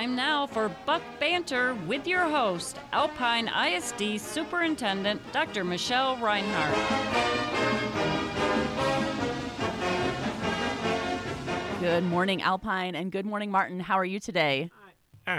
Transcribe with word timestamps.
Time 0.00 0.16
now 0.16 0.46
for 0.46 0.70
Buck 0.86 1.02
Banter 1.18 1.74
with 1.86 2.06
your 2.06 2.26
host, 2.26 2.78
Alpine 2.90 3.48
ISD 3.48 4.18
Superintendent 4.18 5.20
Dr. 5.30 5.62
Michelle 5.62 6.16
Reinhardt. 6.16 6.74
Good 11.80 12.04
morning, 12.04 12.40
Alpine, 12.40 12.94
and 12.94 13.12
good 13.12 13.26
morning, 13.26 13.50
Martin. 13.50 13.78
How 13.78 13.98
are 13.98 14.04
you 14.06 14.20
today? 14.20 14.70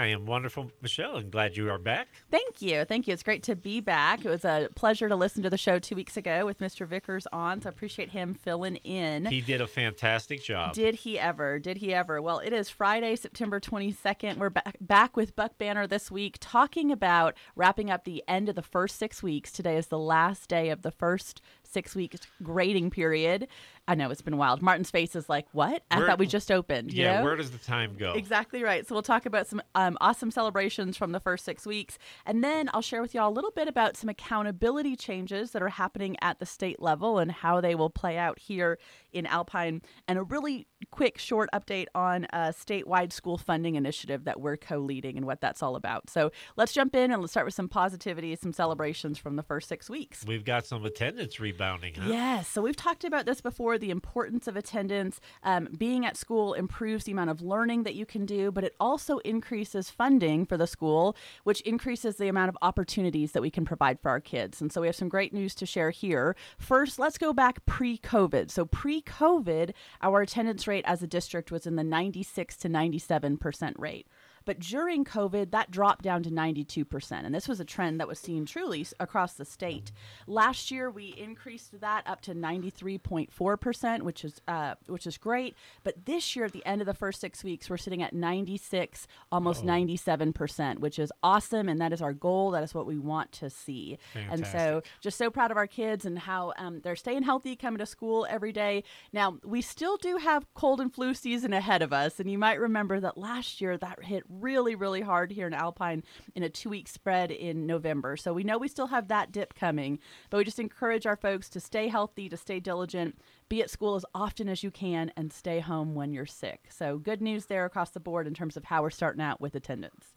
I 0.00 0.06
am 0.06 0.24
wonderful, 0.24 0.70
Michelle, 0.80 1.16
and 1.16 1.30
glad 1.30 1.56
you 1.56 1.70
are 1.70 1.78
back. 1.78 2.08
Thank 2.30 2.62
you. 2.62 2.84
Thank 2.84 3.06
you. 3.06 3.12
It's 3.12 3.22
great 3.22 3.42
to 3.44 3.54
be 3.54 3.80
back. 3.80 4.24
It 4.24 4.28
was 4.28 4.44
a 4.44 4.68
pleasure 4.74 5.08
to 5.08 5.16
listen 5.16 5.42
to 5.42 5.50
the 5.50 5.58
show 5.58 5.78
two 5.78 5.94
weeks 5.94 6.16
ago 6.16 6.46
with 6.46 6.60
Mr. 6.60 6.86
Vickers 6.86 7.26
on, 7.32 7.60
so 7.60 7.68
I 7.68 7.70
appreciate 7.70 8.10
him 8.10 8.32
filling 8.32 8.76
in. 8.76 9.26
He 9.26 9.42
did 9.42 9.60
a 9.60 9.66
fantastic 9.66 10.42
job. 10.42 10.72
Did 10.72 10.94
he 10.94 11.18
ever? 11.18 11.58
Did 11.58 11.76
he 11.76 11.92
ever? 11.92 12.22
Well, 12.22 12.38
it 12.38 12.54
is 12.54 12.70
Friday, 12.70 13.16
September 13.16 13.60
22nd. 13.60 14.38
We're 14.38 14.50
back, 14.50 14.76
back 14.80 15.16
with 15.16 15.36
Buck 15.36 15.58
Banter 15.58 15.86
this 15.86 16.10
week 16.10 16.38
talking 16.40 16.90
about 16.90 17.36
wrapping 17.54 17.90
up 17.90 18.04
the 18.04 18.24
end 18.26 18.48
of 18.48 18.54
the 18.54 18.62
first 18.62 18.96
six 18.98 19.22
weeks. 19.22 19.52
Today 19.52 19.76
is 19.76 19.88
the 19.88 19.98
last 19.98 20.48
day 20.48 20.70
of 20.70 20.82
the 20.82 20.90
first 20.90 21.42
six 21.62 21.94
weeks 21.94 22.20
grading 22.42 22.90
period. 22.90 23.48
I 23.88 23.96
know 23.96 24.10
it's 24.10 24.22
been 24.22 24.36
wild. 24.36 24.62
Martin's 24.62 24.90
face 24.90 25.16
is 25.16 25.28
like, 25.28 25.46
"What? 25.52 25.82
I 25.90 25.98
Where- 25.98 26.06
thought 26.06 26.18
we 26.18 26.26
just 26.26 26.52
opened." 26.52 26.92
you 26.92 27.02
yeah, 27.02 27.18
know? 27.18 27.24
where 27.24 27.36
does 27.36 27.50
the 27.50 27.58
time 27.58 27.96
go? 27.98 28.12
Exactly 28.12 28.62
right. 28.62 28.86
So 28.86 28.94
we'll 28.94 29.02
talk 29.02 29.26
about 29.26 29.48
some 29.48 29.60
um, 29.74 29.98
awesome 30.00 30.30
celebrations 30.30 30.96
from 30.96 31.12
the 31.12 31.20
first 31.20 31.44
six 31.44 31.66
weeks, 31.66 31.98
and 32.24 32.44
then 32.44 32.70
I'll 32.72 32.80
share 32.82 33.02
with 33.02 33.12
you 33.14 33.20
all 33.20 33.30
a 33.30 33.34
little 33.34 33.50
bit 33.50 33.66
about 33.66 33.96
some 33.96 34.08
accountability 34.08 34.94
changes 34.94 35.50
that 35.50 35.62
are 35.62 35.68
happening 35.68 36.16
at 36.22 36.38
the 36.38 36.46
state 36.46 36.80
level 36.80 37.18
and 37.18 37.32
how 37.32 37.60
they 37.60 37.74
will 37.74 37.90
play 37.90 38.16
out 38.18 38.38
here 38.38 38.78
in 39.12 39.26
Alpine, 39.26 39.82
and 40.06 40.18
a 40.18 40.22
really 40.22 40.66
quick, 40.90 41.18
short 41.18 41.48
update 41.54 41.86
on 41.94 42.26
a 42.32 42.48
statewide 42.48 43.12
school 43.12 43.36
funding 43.38 43.74
initiative 43.74 44.24
that 44.24 44.40
we're 44.40 44.56
co-leading 44.56 45.16
and 45.16 45.26
what 45.26 45.40
that's 45.40 45.62
all 45.62 45.76
about. 45.76 46.08
So 46.08 46.30
let's 46.56 46.72
jump 46.72 46.94
in 46.94 47.12
and 47.12 47.20
let's 47.20 47.32
start 47.32 47.46
with 47.46 47.54
some 47.54 47.68
positivity, 47.68 48.34
some 48.36 48.52
celebrations 48.52 49.18
from 49.18 49.36
the 49.36 49.42
first 49.42 49.68
six 49.68 49.90
weeks. 49.90 50.24
We've 50.26 50.44
got 50.44 50.66
some 50.66 50.84
attendance 50.84 51.38
rebounding, 51.40 51.94
huh? 51.94 52.08
Yes. 52.08 52.48
So 52.48 52.62
we've 52.62 52.76
talked 52.76 53.04
about 53.04 53.26
this 53.26 53.40
before 53.40 53.71
the 53.78 53.90
importance 53.90 54.46
of 54.46 54.56
attendance. 54.56 55.20
Um, 55.42 55.68
being 55.76 56.06
at 56.06 56.16
school 56.16 56.54
improves 56.54 57.04
the 57.04 57.12
amount 57.12 57.30
of 57.30 57.42
learning 57.42 57.82
that 57.84 57.94
you 57.94 58.06
can 58.06 58.26
do, 58.26 58.50
but 58.50 58.64
it 58.64 58.74
also 58.78 59.18
increases 59.18 59.90
funding 59.90 60.46
for 60.46 60.56
the 60.56 60.66
school, 60.66 61.16
which 61.44 61.60
increases 61.62 62.16
the 62.16 62.28
amount 62.28 62.48
of 62.48 62.58
opportunities 62.62 63.32
that 63.32 63.42
we 63.42 63.50
can 63.50 63.64
provide 63.64 64.00
for 64.00 64.10
our 64.10 64.20
kids. 64.20 64.60
And 64.60 64.72
so 64.72 64.80
we 64.80 64.86
have 64.86 64.96
some 64.96 65.08
great 65.08 65.32
news 65.32 65.54
to 65.56 65.66
share 65.66 65.90
here. 65.90 66.36
First, 66.58 66.98
let's 66.98 67.18
go 67.18 67.32
back 67.32 67.64
pre 67.66 67.98
COVID. 67.98 68.50
So 68.50 68.64
pre 68.64 69.02
COVID, 69.02 69.72
our 70.00 70.22
attendance 70.22 70.66
rate 70.66 70.84
as 70.86 71.02
a 71.02 71.06
district 71.06 71.50
was 71.50 71.66
in 71.66 71.76
the 71.76 71.84
96 71.84 72.56
to 72.58 72.68
97% 72.68 73.74
rate. 73.78 74.06
But 74.44 74.58
during 74.58 75.04
COVID, 75.04 75.50
that 75.50 75.70
dropped 75.70 76.02
down 76.02 76.22
to 76.24 76.30
92%. 76.30 77.24
And 77.24 77.34
this 77.34 77.48
was 77.48 77.60
a 77.60 77.64
trend 77.64 78.00
that 78.00 78.08
was 78.08 78.18
seen 78.18 78.44
truly 78.44 78.86
across 78.98 79.34
the 79.34 79.44
state. 79.44 79.92
Last 80.26 80.70
year, 80.70 80.90
we 80.90 81.14
increased 81.16 81.80
that 81.80 82.02
up 82.06 82.20
to 82.22 82.34
93.4%, 82.34 84.02
which 84.02 84.24
is, 84.24 84.40
uh, 84.48 84.74
which 84.86 85.06
is 85.06 85.18
great. 85.18 85.54
But 85.84 86.06
this 86.06 86.34
year, 86.34 86.46
at 86.46 86.52
the 86.52 86.64
end 86.66 86.80
of 86.80 86.86
the 86.86 86.94
first 86.94 87.20
six 87.20 87.44
weeks, 87.44 87.68
we're 87.70 87.76
sitting 87.76 88.02
at 88.02 88.12
96, 88.12 89.06
almost 89.30 89.64
97%, 89.64 90.78
which 90.78 90.98
is 90.98 91.12
awesome. 91.22 91.68
And 91.68 91.80
that 91.80 91.92
is 91.92 92.02
our 92.02 92.12
goal. 92.12 92.50
That 92.50 92.62
is 92.62 92.74
what 92.74 92.86
we 92.86 92.98
want 92.98 93.32
to 93.32 93.50
see. 93.50 93.98
And 94.30 94.46
so, 94.46 94.82
just 95.00 95.18
so 95.18 95.30
proud 95.30 95.50
of 95.50 95.56
our 95.56 95.66
kids 95.66 96.04
and 96.04 96.18
how 96.18 96.52
um, 96.56 96.80
they're 96.82 96.96
staying 96.96 97.22
healthy, 97.22 97.56
coming 97.56 97.78
to 97.78 97.86
school 97.86 98.26
every 98.28 98.52
day. 98.52 98.84
Now, 99.12 99.38
we 99.44 99.60
still 99.62 99.96
do 99.96 100.16
have 100.16 100.46
cold 100.54 100.80
and 100.80 100.92
flu 100.92 101.14
season 101.14 101.52
ahead 101.52 101.82
of 101.82 101.92
us. 101.92 102.18
And 102.20 102.30
you 102.30 102.38
might 102.38 102.60
remember 102.60 103.00
that 103.00 103.16
last 103.18 103.60
year 103.60 103.76
that 103.78 104.02
hit 104.04 104.24
really, 104.40 104.74
really 104.74 105.00
hard 105.00 105.32
here 105.32 105.46
in 105.46 105.54
Alpine 105.54 106.02
in 106.34 106.42
a 106.42 106.48
two 106.48 106.70
week 106.70 106.88
spread 106.88 107.30
in 107.30 107.66
November. 107.66 108.16
So 108.16 108.32
we 108.32 108.44
know 108.44 108.58
we 108.58 108.68
still 108.68 108.88
have 108.88 109.08
that 109.08 109.32
dip 109.32 109.54
coming, 109.54 109.98
but 110.30 110.38
we 110.38 110.44
just 110.44 110.58
encourage 110.58 111.06
our 111.06 111.16
folks 111.16 111.48
to 111.50 111.60
stay 111.60 111.88
healthy, 111.88 112.28
to 112.28 112.36
stay 112.36 112.60
diligent, 112.60 113.18
be 113.48 113.62
at 113.62 113.70
school 113.70 113.94
as 113.94 114.04
often 114.14 114.48
as 114.48 114.62
you 114.62 114.70
can, 114.70 115.12
and 115.16 115.32
stay 115.32 115.60
home 115.60 115.94
when 115.94 116.12
you're 116.12 116.26
sick. 116.26 116.66
So 116.70 116.98
good 116.98 117.20
news 117.20 117.46
there 117.46 117.64
across 117.64 117.90
the 117.90 118.00
board 118.00 118.26
in 118.26 118.34
terms 118.34 118.56
of 118.56 118.64
how 118.64 118.82
we're 118.82 118.90
starting 118.90 119.22
out 119.22 119.40
with 119.40 119.54
attendance. 119.54 120.14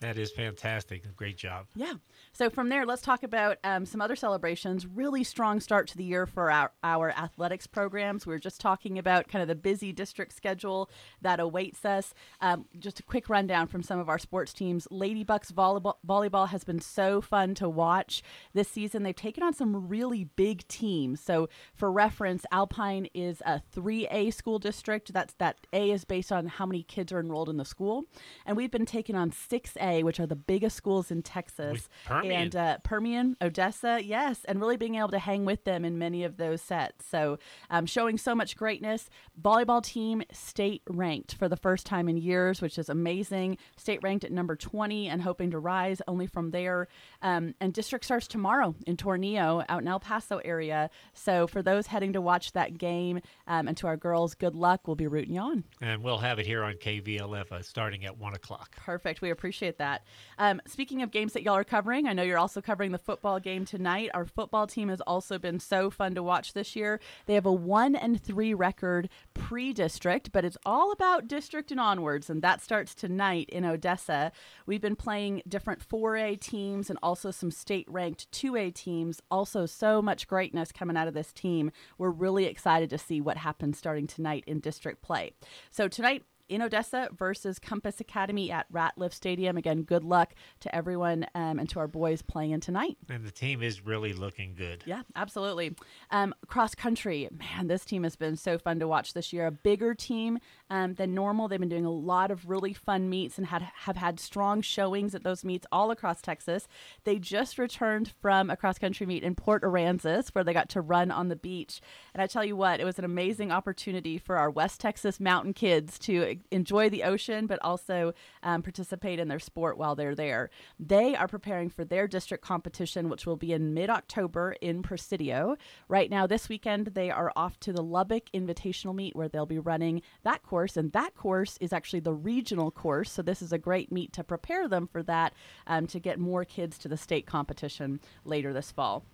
That 0.00 0.18
is 0.18 0.30
fantastic. 0.30 1.16
Great 1.16 1.38
job. 1.38 1.66
Yeah. 1.74 1.94
So 2.32 2.50
from 2.50 2.68
there, 2.68 2.84
let's 2.84 3.00
talk 3.00 3.22
about 3.22 3.56
um, 3.64 3.86
some 3.86 4.02
other 4.02 4.16
celebrations. 4.16 4.86
Really 4.86 5.24
strong 5.24 5.58
start 5.58 5.88
to 5.88 5.96
the 5.96 6.04
year 6.04 6.26
for 6.26 6.50
our, 6.50 6.72
our 6.84 7.10
athletics 7.12 7.66
programs. 7.66 8.26
We 8.26 8.34
were 8.34 8.38
just 8.38 8.60
talking 8.60 8.98
about 8.98 9.28
kind 9.28 9.40
of 9.40 9.48
the 9.48 9.54
busy 9.54 9.92
district 9.92 10.34
schedule 10.34 10.90
that 11.22 11.40
awaits 11.40 11.84
us. 11.86 12.12
Um, 12.42 12.66
just 12.78 13.00
a 13.00 13.02
quick 13.02 13.30
rundown 13.30 13.68
from 13.68 13.82
some 13.82 13.98
of 13.98 14.10
our 14.10 14.18
sports 14.18 14.52
teams. 14.52 14.86
Ladybucks 14.92 15.50
volleyball, 15.52 15.94
volleyball 16.06 16.48
has 16.48 16.62
been 16.62 16.80
so 16.80 17.22
fun 17.22 17.54
to 17.54 17.68
watch 17.68 18.22
this 18.52 18.68
season. 18.68 19.02
They've 19.02 19.16
taken 19.16 19.42
on 19.42 19.54
some 19.54 19.88
really 19.88 20.24
big 20.24 20.68
teams. 20.68 21.22
So 21.22 21.48
for 21.74 21.90
reference, 21.90 22.44
Alpine 22.52 23.08
is 23.14 23.42
a 23.46 23.62
3A 23.74 24.34
school 24.34 24.58
district. 24.58 25.14
That's 25.14 25.32
that 25.38 25.66
A 25.72 25.90
is 25.90 26.04
based 26.04 26.32
on 26.32 26.48
how 26.48 26.66
many 26.66 26.82
kids 26.82 27.12
are 27.12 27.20
enrolled 27.20 27.48
in 27.48 27.56
the 27.56 27.64
school, 27.64 28.04
and 28.44 28.56
we've 28.56 28.70
been 28.70 28.86
taking 28.86 29.16
on 29.16 29.30
6A, 29.30 29.85
which 30.02 30.20
are 30.20 30.26
the 30.26 30.36
biggest 30.36 30.76
schools 30.76 31.10
in 31.10 31.22
Texas 31.22 31.88
and 32.08 32.54
uh, 32.54 32.78
Permian, 32.82 33.36
Odessa, 33.40 34.00
yes, 34.02 34.44
and 34.44 34.60
really 34.60 34.76
being 34.76 34.96
able 34.96 35.08
to 35.08 35.18
hang 35.18 35.44
with 35.44 35.64
them 35.64 35.84
in 35.84 35.98
many 35.98 36.24
of 36.24 36.36
those 36.36 36.60
sets. 36.60 37.06
So, 37.06 37.38
um, 37.70 37.86
showing 37.86 38.18
so 38.18 38.34
much 38.34 38.56
greatness. 38.56 39.08
Volleyball 39.40 39.82
team 39.82 40.22
state 40.32 40.82
ranked 40.88 41.34
for 41.34 41.48
the 41.48 41.56
first 41.56 41.86
time 41.86 42.08
in 42.08 42.16
years, 42.16 42.60
which 42.60 42.78
is 42.78 42.88
amazing. 42.88 43.58
State 43.76 44.00
ranked 44.02 44.24
at 44.24 44.32
number 44.32 44.56
20 44.56 45.08
and 45.08 45.22
hoping 45.22 45.50
to 45.50 45.58
rise 45.58 46.00
only 46.08 46.26
from 46.26 46.50
there. 46.50 46.88
Um, 47.22 47.54
and 47.60 47.72
district 47.72 48.04
starts 48.04 48.26
tomorrow 48.26 48.74
in 48.86 48.96
Tornillo, 48.96 49.64
out 49.68 49.82
in 49.82 49.88
El 49.88 50.00
Paso 50.00 50.38
area. 50.44 50.90
So, 51.14 51.46
for 51.46 51.62
those 51.62 51.86
heading 51.86 52.12
to 52.14 52.20
watch 52.20 52.52
that 52.52 52.78
game, 52.78 53.20
um, 53.46 53.68
and 53.68 53.76
to 53.78 53.86
our 53.86 53.96
girls, 53.96 54.34
good 54.34 54.54
luck. 54.54 54.86
We'll 54.86 54.96
be 54.96 55.06
rooting 55.06 55.34
you 55.34 55.40
on. 55.40 55.64
And 55.80 56.02
we'll 56.02 56.18
have 56.18 56.38
it 56.38 56.46
here 56.46 56.64
on 56.64 56.74
KVLF 56.74 57.52
uh, 57.52 57.62
starting 57.62 58.04
at 58.04 58.16
1 58.16 58.34
o'clock. 58.34 58.76
Perfect. 58.76 59.20
We 59.20 59.30
appreciate 59.30 59.75
that. 59.78 60.04
Um, 60.38 60.60
speaking 60.66 61.02
of 61.02 61.10
games 61.10 61.32
that 61.32 61.42
y'all 61.42 61.56
are 61.56 61.64
covering, 61.64 62.06
I 62.06 62.12
know 62.12 62.22
you're 62.22 62.38
also 62.38 62.60
covering 62.60 62.92
the 62.92 62.98
football 62.98 63.40
game 63.40 63.64
tonight. 63.64 64.10
Our 64.14 64.24
football 64.24 64.66
team 64.66 64.88
has 64.88 65.00
also 65.02 65.38
been 65.38 65.60
so 65.60 65.90
fun 65.90 66.14
to 66.14 66.22
watch 66.22 66.52
this 66.52 66.76
year. 66.76 67.00
They 67.26 67.34
have 67.34 67.46
a 67.46 67.52
one 67.52 67.94
and 67.94 68.20
three 68.20 68.54
record 68.54 69.08
pre-district, 69.34 70.32
but 70.32 70.44
it's 70.44 70.58
all 70.64 70.92
about 70.92 71.28
district 71.28 71.70
and 71.70 71.80
onwards, 71.80 72.28
and 72.30 72.42
that 72.42 72.62
starts 72.62 72.94
tonight 72.94 73.48
in 73.50 73.64
Odessa. 73.64 74.32
We've 74.66 74.80
been 74.80 74.96
playing 74.96 75.42
different 75.48 75.86
4A 75.86 76.40
teams 76.40 76.90
and 76.90 76.98
also 77.02 77.30
some 77.30 77.50
state-ranked 77.50 78.30
2A 78.32 78.74
teams. 78.74 79.20
Also, 79.30 79.66
so 79.66 80.02
much 80.02 80.26
greatness 80.26 80.72
coming 80.72 80.96
out 80.96 81.08
of 81.08 81.14
this 81.14 81.32
team. 81.32 81.72
We're 81.98 82.10
really 82.10 82.46
excited 82.46 82.90
to 82.90 82.98
see 82.98 83.20
what 83.20 83.36
happens 83.38 83.78
starting 83.78 84.06
tonight 84.06 84.44
in 84.46 84.60
district 84.60 85.02
play. 85.02 85.32
So 85.70 85.88
tonight 85.88 86.24
in 86.48 86.62
Odessa 86.62 87.08
versus 87.16 87.58
Compass 87.58 88.00
Academy 88.00 88.50
at 88.50 88.70
Ratliff 88.72 89.12
Stadium. 89.12 89.56
Again, 89.56 89.82
good 89.82 90.04
luck 90.04 90.34
to 90.60 90.74
everyone 90.74 91.26
um, 91.34 91.58
and 91.58 91.68
to 91.70 91.78
our 91.78 91.88
boys 91.88 92.22
playing 92.22 92.60
tonight. 92.60 92.96
And 93.08 93.24
the 93.24 93.30
team 93.30 93.62
is 93.62 93.84
really 93.84 94.12
looking 94.12 94.54
good. 94.54 94.82
Yeah, 94.86 95.02
absolutely. 95.14 95.74
Um, 96.10 96.34
cross 96.46 96.74
country, 96.74 97.28
man, 97.32 97.66
this 97.66 97.84
team 97.84 98.04
has 98.04 98.16
been 98.16 98.36
so 98.36 98.58
fun 98.58 98.78
to 98.80 98.88
watch 98.88 99.14
this 99.14 99.32
year. 99.32 99.46
A 99.46 99.52
bigger 99.52 99.94
team 99.94 100.38
um, 100.70 100.94
than 100.94 101.14
normal. 101.14 101.48
They've 101.48 101.60
been 101.60 101.68
doing 101.68 101.84
a 101.84 101.90
lot 101.90 102.30
of 102.30 102.48
really 102.48 102.72
fun 102.72 103.08
meets 103.08 103.38
and 103.38 103.46
had 103.46 103.62
have 103.62 103.96
had 103.96 104.18
strong 104.18 104.60
showings 104.60 105.14
at 105.14 105.22
those 105.22 105.44
meets 105.44 105.66
all 105.70 105.90
across 105.90 106.20
Texas. 106.20 106.66
They 107.04 107.18
just 107.18 107.58
returned 107.58 108.12
from 108.20 108.50
a 108.50 108.56
cross 108.56 108.78
country 108.78 109.06
meet 109.06 109.22
in 109.22 109.34
Port 109.34 109.62
Aransas 109.62 110.30
where 110.30 110.44
they 110.44 110.52
got 110.52 110.68
to 110.70 110.80
run 110.80 111.10
on 111.10 111.28
the 111.28 111.36
beach. 111.36 111.80
And 112.14 112.22
I 112.22 112.26
tell 112.26 112.44
you 112.44 112.56
what, 112.56 112.80
it 112.80 112.84
was 112.84 112.98
an 112.98 113.04
amazing 113.04 113.52
opportunity 113.52 114.18
for 114.18 114.36
our 114.36 114.50
West 114.50 114.80
Texas 114.80 115.20
mountain 115.20 115.52
kids 115.52 115.98
to 116.00 116.36
enjoy 116.50 116.90
the 116.90 117.04
ocean, 117.04 117.46
but 117.46 117.58
also 117.62 118.12
um, 118.42 118.62
participate 118.62 119.18
in 119.18 119.28
their 119.28 119.38
sport 119.38 119.78
while 119.78 119.94
they're 119.94 120.14
there. 120.14 120.50
They 120.80 121.14
are 121.14 121.28
preparing 121.28 121.70
for 121.70 121.84
their 121.84 122.08
district 122.08 122.44
competition, 122.44 123.08
which 123.08 123.26
will 123.26 123.36
be 123.36 123.52
in 123.52 123.74
mid 123.74 123.90
October 123.90 124.56
in 124.60 124.82
Presidio. 124.82 125.56
Right 125.88 126.10
now, 126.10 126.26
this 126.26 126.48
weekend, 126.48 126.88
they 126.88 127.10
are 127.10 127.32
off 127.36 127.60
to 127.60 127.72
the 127.72 127.82
Lubbock 127.82 128.24
Invitational 128.34 128.94
Meet 128.94 129.14
where 129.14 129.28
they'll 129.28 129.46
be 129.46 129.58
running 129.58 130.02
that 130.24 130.42
course. 130.42 130.55
And 130.76 130.92
that 130.92 131.14
course 131.14 131.58
is 131.60 131.72
actually 131.72 132.00
the 132.00 132.12
regional 132.12 132.70
course. 132.70 133.10
So, 133.12 133.22
this 133.22 133.42
is 133.42 133.52
a 133.52 133.58
great 133.58 133.92
meet 133.92 134.12
to 134.14 134.24
prepare 134.24 134.68
them 134.68 134.86
for 134.86 135.02
that 135.04 135.32
um, 135.66 135.86
to 135.88 135.98
get 135.98 136.18
more 136.18 136.44
kids 136.44 136.78
to 136.78 136.88
the 136.88 136.96
state 136.96 137.26
competition 137.26 138.00
later 138.24 138.52
this 138.52 138.70
fall 138.70 139.04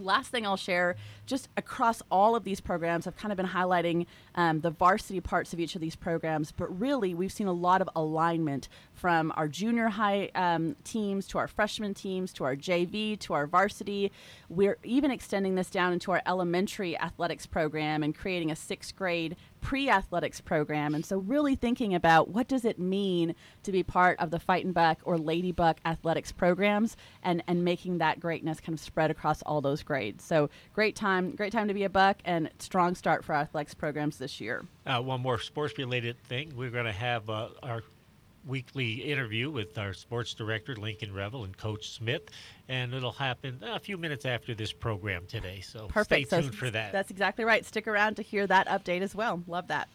last 0.00 0.30
thing 0.30 0.46
I'll 0.46 0.56
share, 0.56 0.96
just 1.26 1.48
across 1.56 2.02
all 2.10 2.36
of 2.36 2.44
these 2.44 2.60
programs, 2.60 3.06
I've 3.06 3.16
kind 3.16 3.32
of 3.32 3.36
been 3.36 3.46
highlighting 3.46 4.06
um, 4.34 4.60
the 4.60 4.70
varsity 4.70 5.20
parts 5.20 5.52
of 5.52 5.60
each 5.60 5.74
of 5.74 5.80
these 5.80 5.96
programs, 5.96 6.52
but 6.52 6.66
really 6.78 7.14
we've 7.14 7.32
seen 7.32 7.46
a 7.46 7.52
lot 7.52 7.80
of 7.80 7.88
alignment 7.96 8.68
from 8.94 9.32
our 9.36 9.48
junior 9.48 9.88
high 9.88 10.30
um, 10.34 10.76
teams 10.84 11.26
to 11.28 11.38
our 11.38 11.48
freshman 11.48 11.94
teams 11.94 12.32
to 12.34 12.44
our 12.44 12.56
JV 12.56 13.18
to 13.20 13.34
our 13.34 13.46
varsity. 13.46 14.12
We're 14.48 14.78
even 14.84 15.10
extending 15.10 15.54
this 15.54 15.70
down 15.70 15.92
into 15.92 16.12
our 16.12 16.22
elementary 16.26 16.98
athletics 16.98 17.46
program 17.46 18.02
and 18.02 18.14
creating 18.14 18.50
a 18.50 18.56
sixth 18.56 18.94
grade 18.96 19.36
pre-athletics 19.60 20.40
program. 20.40 20.94
And 20.94 21.04
so 21.04 21.18
really 21.18 21.54
thinking 21.54 21.94
about 21.94 22.28
what 22.28 22.48
does 22.48 22.64
it 22.64 22.78
mean 22.78 23.34
to 23.62 23.72
be 23.72 23.82
part 23.82 24.18
of 24.18 24.30
the 24.30 24.38
fight 24.38 24.64
and 24.64 24.74
buck 24.74 24.98
or 25.04 25.18
lady 25.18 25.52
buck 25.52 25.80
athletics 25.84 26.32
programs 26.32 26.96
and 27.22 27.42
and 27.46 27.64
making 27.64 27.98
that 27.98 28.20
greatness 28.20 28.60
kind 28.60 28.74
of 28.74 28.80
spread 28.80 29.10
across 29.10 29.42
all 29.42 29.60
those 29.60 29.82
grades. 29.82 30.24
So 30.24 30.50
great 30.74 30.96
time 30.96 31.34
great 31.34 31.52
time 31.52 31.68
to 31.68 31.74
be 31.74 31.84
a 31.84 31.90
buck 31.90 32.18
and 32.24 32.50
strong 32.58 32.94
start 32.94 33.24
for 33.24 33.34
athletics 33.34 33.74
programs 33.74 34.18
this 34.18 34.40
year. 34.40 34.64
Uh, 34.86 35.00
one 35.00 35.20
more 35.20 35.38
sports 35.38 35.76
related 35.78 36.22
thing. 36.24 36.52
We're 36.56 36.70
going 36.70 36.86
to 36.86 36.92
have 36.92 37.28
uh, 37.28 37.48
our 37.62 37.82
weekly 38.48 38.94
interview 38.94 39.50
with 39.50 39.78
our 39.78 39.92
sports 39.92 40.34
director, 40.34 40.74
Lincoln 40.74 41.12
Revel, 41.14 41.44
and 41.44 41.56
Coach 41.56 41.90
Smith. 41.90 42.22
And 42.68 42.92
it'll 42.94 43.12
happen 43.12 43.60
a 43.62 43.78
few 43.78 43.96
minutes 43.96 44.24
after 44.24 44.54
this 44.54 44.72
program 44.72 45.26
today. 45.26 45.60
So 45.60 45.86
Perfect. 45.86 46.28
stay 46.28 46.36
so 46.36 46.40
tuned 46.42 46.54
for 46.54 46.70
that. 46.70 46.92
That's 46.92 47.10
exactly 47.10 47.44
right. 47.44 47.64
Stick 47.64 47.86
around 47.86 48.16
to 48.16 48.22
hear 48.22 48.46
that 48.46 48.66
update 48.68 49.02
as 49.02 49.14
well. 49.14 49.42
Love 49.46 49.68
that. 49.68 49.88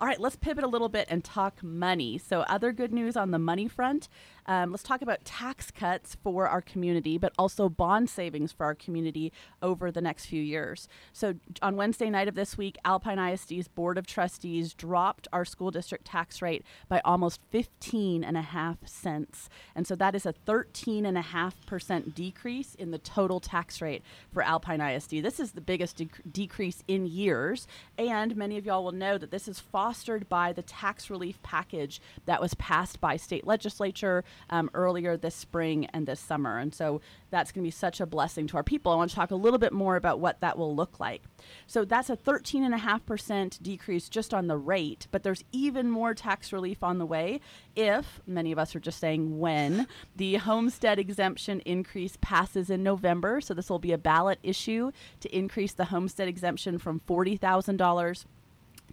All 0.00 0.06
right, 0.06 0.20
let's 0.20 0.36
pivot 0.36 0.64
a 0.64 0.68
little 0.68 0.88
bit 0.88 1.06
and 1.10 1.24
talk 1.24 1.62
money. 1.62 2.18
So, 2.18 2.40
other 2.40 2.72
good 2.72 2.92
news 2.92 3.16
on 3.16 3.30
the 3.30 3.38
money 3.38 3.66
front. 3.68 4.08
Um, 4.46 4.70
let's 4.70 4.82
talk 4.82 5.02
about 5.02 5.24
tax 5.24 5.70
cuts 5.70 6.16
for 6.22 6.48
our 6.48 6.60
community, 6.60 7.18
but 7.18 7.32
also 7.38 7.68
bond 7.68 8.08
savings 8.08 8.52
for 8.52 8.64
our 8.64 8.74
community 8.74 9.32
over 9.60 9.90
the 9.90 10.00
next 10.00 10.26
few 10.26 10.42
years. 10.42 10.88
So, 11.12 11.34
on 11.62 11.76
Wednesday 11.76 12.10
night 12.10 12.28
of 12.28 12.34
this 12.34 12.56
week, 12.56 12.76
Alpine 12.84 13.18
ISD's 13.18 13.68
Board 13.68 13.98
of 13.98 14.06
Trustees 14.06 14.72
dropped 14.72 15.26
our 15.32 15.44
school 15.44 15.70
district 15.70 16.06
tax 16.06 16.40
rate 16.40 16.64
by 16.88 17.00
almost 17.04 17.40
15 17.50 18.22
and 18.22 18.36
a 18.36 18.42
half 18.42 18.86
cents. 18.86 19.48
And 19.74 19.86
so, 19.86 19.96
that 19.96 20.14
is 20.14 20.26
a 20.26 20.32
13 20.32 21.04
and 21.04 21.18
a 21.18 21.22
half 21.22 21.64
percent 21.66 22.14
decrease 22.14 22.74
in 22.76 22.92
the 22.92 22.98
total 22.98 23.40
tax 23.40 23.82
rate 23.82 24.02
for 24.32 24.42
Alpine 24.42 24.80
ISD. 24.80 25.22
This 25.22 25.40
is 25.40 25.52
the 25.52 25.60
biggest 25.60 25.98
dec- 25.98 26.32
decrease 26.32 26.84
in 26.86 27.06
years. 27.06 27.66
And 27.98 28.36
many 28.36 28.58
of 28.58 28.66
y'all 28.66 28.84
will 28.84 28.92
know 28.92 29.18
that 29.18 29.30
this 29.30 29.48
is 29.48 29.58
fostered 29.58 30.28
by 30.28 30.52
the 30.52 30.62
tax 30.62 31.10
relief 31.10 31.42
package 31.42 32.00
that 32.26 32.40
was 32.40 32.54
passed 32.54 33.00
by 33.00 33.16
state 33.16 33.46
legislature 33.46 34.24
um, 34.50 34.70
earlier 34.74 35.16
this 35.16 35.34
spring 35.34 35.86
and 35.86 36.06
this 36.06 36.20
summer. 36.20 36.58
And 36.58 36.74
so 36.74 37.00
that's 37.30 37.52
going 37.52 37.62
to 37.62 37.66
be 37.66 37.70
such 37.70 38.00
a 38.00 38.06
blessing 38.06 38.46
to 38.48 38.56
our 38.56 38.62
people. 38.62 38.92
I 38.92 38.96
want 38.96 39.10
to 39.10 39.16
talk 39.16 39.30
a 39.30 39.36
little 39.36 39.58
bit 39.58 39.72
more 39.72 39.96
about 39.96 40.20
what 40.20 40.40
that 40.40 40.58
will 40.58 40.74
look 40.74 41.00
like. 41.00 41.22
So 41.66 41.84
that's 41.84 42.10
a 42.10 42.16
13.5% 42.16 43.62
decrease 43.62 44.08
just 44.08 44.32
on 44.32 44.46
the 44.46 44.56
rate, 44.56 45.06
but 45.10 45.22
there's 45.22 45.44
even 45.52 45.90
more 45.90 46.14
tax 46.14 46.52
relief 46.52 46.82
on 46.82 46.98
the 46.98 47.06
way 47.06 47.40
if, 47.74 48.20
many 48.26 48.52
of 48.52 48.58
us 48.58 48.74
are 48.74 48.80
just 48.80 48.98
saying 48.98 49.38
when, 49.38 49.86
the 50.14 50.36
homestead 50.36 50.98
exemption 50.98 51.60
increase 51.60 52.16
passes 52.20 52.70
in 52.70 52.82
November. 52.82 53.40
So 53.40 53.54
this 53.54 53.68
will 53.68 53.78
be 53.78 53.92
a 53.92 53.98
ballot 53.98 54.38
issue 54.42 54.92
to 55.20 55.36
increase 55.36 55.72
the 55.72 55.86
homestead 55.86 56.28
exemption 56.28 56.78
from 56.78 57.00
$40,000 57.08 58.24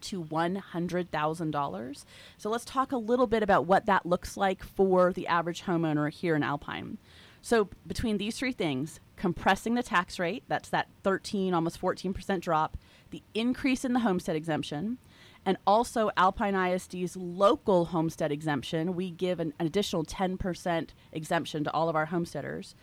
to 0.03 0.23
$100,000. 0.23 2.05
So 2.37 2.49
let's 2.49 2.65
talk 2.65 2.91
a 2.91 2.97
little 2.97 3.27
bit 3.27 3.43
about 3.43 3.65
what 3.65 3.85
that 3.85 4.05
looks 4.05 4.37
like 4.37 4.63
for 4.63 5.11
the 5.11 5.27
average 5.27 5.63
homeowner 5.63 6.11
here 6.11 6.35
in 6.35 6.43
Alpine. 6.43 6.97
So 7.41 7.69
between 7.85 8.17
these 8.17 8.37
three 8.37 8.53
things, 8.53 8.99
compressing 9.17 9.75
the 9.75 9.83
tax 9.83 10.17
rate, 10.17 10.43
that's 10.47 10.69
that 10.69 10.87
13 11.03 11.53
almost 11.53 11.81
14% 11.81 12.39
drop, 12.39 12.77
the 13.09 13.23
increase 13.33 13.83
in 13.83 13.93
the 13.93 13.99
homestead 13.99 14.35
exemption, 14.35 14.97
and 15.45 15.57
also 15.67 16.09
Alpine 16.15 16.55
ISD's 16.55 17.17
local 17.17 17.85
homestead 17.85 18.31
exemption, 18.31 18.95
we 18.95 19.11
give 19.11 19.41
an, 19.41 19.53
an 19.59 19.67
additional 19.67 20.05
10% 20.05 20.89
exemption 21.11 21.63
to 21.65 21.71
all 21.73 21.89
of 21.89 21.97
our 21.97 22.05
homesteaders 22.05 22.75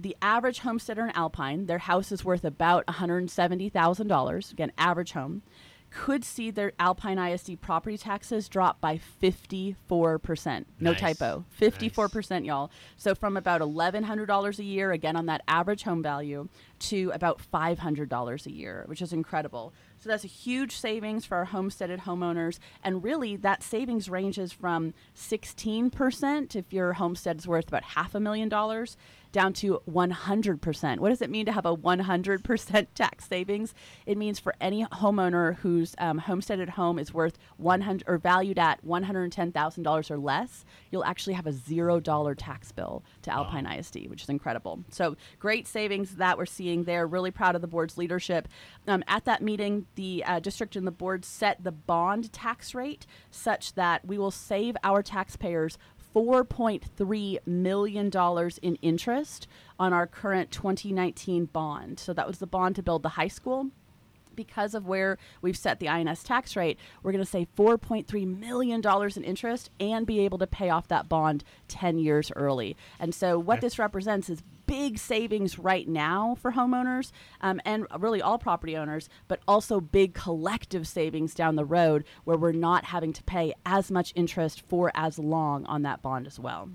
the 0.00 0.16
average 0.22 0.60
homesteader 0.60 1.04
in 1.04 1.10
Alpine, 1.10 1.66
their 1.66 1.78
house 1.78 2.12
is 2.12 2.24
worth 2.24 2.44
about 2.44 2.86
$170,000, 2.86 4.52
again, 4.52 4.72
average 4.78 5.12
home 5.12 5.42
could 5.94 6.24
see 6.24 6.50
their 6.50 6.72
Alpine 6.78 7.18
ISD 7.18 7.60
property 7.60 7.98
taxes 7.98 8.48
drop 8.48 8.80
by 8.80 8.98
54%. 9.22 10.64
No 10.80 10.92
Nice. 10.92 11.00
typo. 11.00 11.44
54%, 11.60 12.46
y'all. 12.46 12.70
So 12.96 13.14
from 13.14 13.36
about 13.36 13.60
$1,100 13.60 14.58
a 14.58 14.64
year, 14.64 14.92
again 14.92 15.16
on 15.16 15.26
that 15.26 15.42
average 15.46 15.82
home 15.82 16.02
value, 16.02 16.48
to 16.80 17.10
about 17.14 17.40
$500 17.52 18.46
a 18.46 18.50
year, 18.52 18.84
which 18.86 19.02
is 19.02 19.12
incredible. 19.12 19.72
So 19.98 20.08
that's 20.08 20.24
a 20.24 20.28
huge 20.28 20.74
savings 20.76 21.24
for 21.24 21.36
our 21.36 21.44
homesteaded 21.44 22.00
homeowners. 22.00 22.58
And 22.82 23.04
really, 23.04 23.36
that 23.36 23.62
savings 23.62 24.08
ranges 24.08 24.50
from 24.52 24.94
16% 25.14 26.56
if 26.56 26.72
your 26.72 26.94
homestead 26.94 27.38
is 27.38 27.46
worth 27.46 27.68
about 27.68 27.84
half 27.84 28.14
a 28.14 28.20
million 28.20 28.48
dollars 28.48 28.96
down 29.32 29.52
to 29.54 29.80
100%. 29.90 30.98
What 30.98 31.08
does 31.08 31.22
it 31.22 31.30
mean 31.30 31.46
to 31.46 31.52
have 31.52 31.66
a 31.66 31.76
100% 31.76 32.86
tax 32.94 33.26
savings? 33.26 33.74
It 34.06 34.18
means 34.18 34.38
for 34.38 34.54
any 34.60 34.84
homeowner 34.84 35.56
whose 35.56 35.94
um, 35.98 36.18
homesteaded 36.18 36.70
home 36.70 36.98
is 36.98 37.12
worth 37.12 37.38
100 37.56 38.04
or 38.06 38.18
valued 38.18 38.58
at 38.58 38.84
$110,000 38.84 40.10
or 40.10 40.18
less, 40.18 40.64
you'll 40.90 41.04
actually 41.04 41.32
have 41.34 41.46
a 41.46 41.52
$0 41.52 42.34
tax 42.36 42.72
bill 42.72 43.02
to 43.22 43.32
Alpine 43.32 43.66
ISD, 43.66 44.08
which 44.08 44.22
is 44.22 44.28
incredible. 44.28 44.84
So 44.90 45.16
great 45.38 45.66
savings 45.66 46.16
that 46.16 46.38
we're 46.38 46.46
seeing 46.46 46.84
there. 46.84 47.06
Really 47.06 47.30
proud 47.30 47.54
of 47.54 47.62
the 47.62 47.68
board's 47.68 47.96
leadership. 47.96 48.48
Um, 48.86 49.02
at 49.08 49.24
that 49.24 49.42
meeting, 49.42 49.86
the 49.94 50.24
uh, 50.24 50.40
district 50.40 50.76
and 50.76 50.86
the 50.86 50.92
board 50.92 51.24
set 51.24 51.64
the 51.64 51.72
bond 51.72 52.32
tax 52.32 52.74
rate 52.74 53.06
such 53.30 53.74
that 53.74 54.04
we 54.04 54.18
will 54.18 54.30
save 54.30 54.76
our 54.84 55.02
taxpayers 55.02 55.78
$4.3 56.14 57.38
million 57.46 58.10
in 58.62 58.74
interest 58.76 59.48
on 59.78 59.92
our 59.92 60.06
current 60.06 60.50
2019 60.50 61.46
bond. 61.46 61.98
So 61.98 62.12
that 62.12 62.26
was 62.26 62.38
the 62.38 62.46
bond 62.46 62.76
to 62.76 62.82
build 62.82 63.02
the 63.02 63.10
high 63.10 63.28
school. 63.28 63.68
Because 64.34 64.74
of 64.74 64.86
where 64.86 65.18
we've 65.42 65.58
set 65.58 65.78
the 65.78 65.90
I&S 65.90 66.22
tax 66.22 66.56
rate, 66.56 66.78
we're 67.02 67.12
going 67.12 67.22
to 67.22 67.30
save 67.30 67.54
$4.3 67.54 68.38
million 68.38 68.80
in 68.82 69.24
interest 69.24 69.70
and 69.78 70.06
be 70.06 70.20
able 70.20 70.38
to 70.38 70.46
pay 70.46 70.70
off 70.70 70.88
that 70.88 71.06
bond 71.06 71.44
10 71.68 71.98
years 71.98 72.32
early. 72.34 72.74
And 72.98 73.14
so, 73.14 73.38
what 73.38 73.60
this 73.60 73.78
represents 73.78 74.30
is 74.30 74.42
big 74.66 74.98
savings 74.98 75.58
right 75.58 75.88
now 75.88 76.36
for 76.40 76.52
homeowners 76.52 77.10
um, 77.40 77.60
and 77.64 77.86
really 77.98 78.22
all 78.22 78.38
property 78.38 78.76
owners, 78.76 79.08
but 79.28 79.40
also 79.46 79.80
big 79.80 80.14
collective 80.14 80.86
savings 80.86 81.34
down 81.34 81.56
the 81.56 81.64
road 81.64 82.04
where 82.24 82.36
we're 82.36 82.52
not 82.52 82.86
having 82.86 83.12
to 83.12 83.22
pay 83.24 83.52
as 83.66 83.90
much 83.90 84.12
interest 84.14 84.60
for 84.60 84.90
as 84.94 85.18
long 85.18 85.64
on 85.66 85.82
that 85.82 86.02
bond 86.02 86.26
as 86.26 86.38
well. 86.38 86.70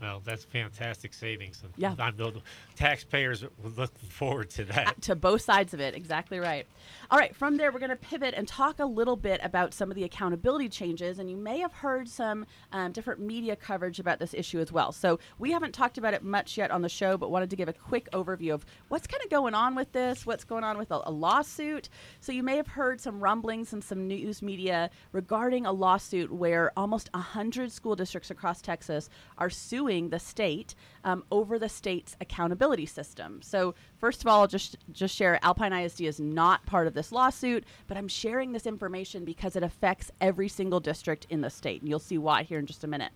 Well, 0.00 0.22
that's 0.24 0.44
fantastic 0.44 1.12
savings. 1.12 1.62
Yeah. 1.76 1.94
I 1.98 2.10
know 2.12 2.30
the 2.30 2.40
taxpayers 2.74 3.44
are 3.44 3.50
looking 3.62 4.08
forward 4.08 4.48
to 4.50 4.64
that. 4.64 5.02
to 5.02 5.14
both 5.14 5.42
sides 5.42 5.74
of 5.74 5.80
it. 5.80 5.94
Exactly 5.94 6.38
right. 6.38 6.66
All 7.10 7.18
right, 7.18 7.36
from 7.36 7.58
there, 7.58 7.70
we're 7.70 7.80
going 7.80 7.90
to 7.90 7.96
pivot 7.96 8.32
and 8.34 8.48
talk 8.48 8.78
a 8.78 8.86
little 8.86 9.16
bit 9.16 9.40
about 9.42 9.74
some 9.74 9.90
of 9.90 9.96
the 9.96 10.04
accountability 10.04 10.70
changes. 10.70 11.18
And 11.18 11.30
you 11.30 11.36
may 11.36 11.58
have 11.58 11.72
heard 11.72 12.08
some 12.08 12.46
um, 12.72 12.92
different 12.92 13.20
media 13.20 13.56
coverage 13.56 14.00
about 14.00 14.18
this 14.18 14.32
issue 14.32 14.58
as 14.58 14.72
well. 14.72 14.90
So 14.90 15.18
we 15.38 15.50
haven't 15.50 15.72
talked 15.72 15.98
about 15.98 16.14
it 16.14 16.22
much 16.22 16.56
yet 16.56 16.70
on 16.70 16.80
the 16.80 16.88
show, 16.88 17.18
but 17.18 17.30
wanted 17.30 17.50
to 17.50 17.56
give 17.56 17.68
a 17.68 17.74
quick 17.74 18.10
overview 18.12 18.54
of 18.54 18.64
what's 18.88 19.06
kind 19.06 19.22
of 19.22 19.28
going 19.28 19.54
on 19.54 19.74
with 19.74 19.92
this, 19.92 20.24
what's 20.24 20.44
going 20.44 20.64
on 20.64 20.78
with 20.78 20.90
a, 20.92 21.00
a 21.04 21.10
lawsuit. 21.10 21.90
So 22.20 22.32
you 22.32 22.42
may 22.42 22.56
have 22.56 22.68
heard 22.68 23.02
some 23.02 23.20
rumblings 23.20 23.74
and 23.74 23.84
some 23.84 24.08
news 24.08 24.40
media 24.40 24.88
regarding 25.12 25.66
a 25.66 25.72
lawsuit 25.72 26.32
where 26.32 26.72
almost 26.74 27.10
100 27.12 27.70
school 27.70 27.96
districts 27.96 28.30
across 28.30 28.62
Texas 28.62 29.10
are 29.36 29.50
suing 29.50 29.89
the 29.90 30.20
state 30.20 30.74
um, 31.02 31.24
over 31.32 31.58
the 31.58 31.68
state's 31.68 32.16
accountability 32.20 32.86
system. 32.86 33.40
So 33.42 33.74
first 33.98 34.20
of 34.20 34.28
all, 34.28 34.42
I'll 34.42 34.46
just 34.46 34.76
just 34.92 35.16
share 35.16 35.44
Alpine 35.44 35.72
ISD 35.72 36.02
is 36.02 36.20
not 36.20 36.64
part 36.64 36.86
of 36.86 36.94
this 36.94 37.10
lawsuit, 37.10 37.64
but 37.88 37.96
I'm 37.96 38.08
sharing 38.08 38.52
this 38.52 38.66
information 38.66 39.24
because 39.24 39.56
it 39.56 39.64
affects 39.64 40.12
every 40.20 40.48
single 40.48 40.78
district 40.78 41.26
in 41.28 41.40
the 41.40 41.50
state, 41.50 41.80
and 41.80 41.88
you'll 41.88 41.98
see 41.98 42.18
why 42.18 42.44
here 42.44 42.60
in 42.60 42.66
just 42.66 42.84
a 42.84 42.86
minute. 42.86 43.12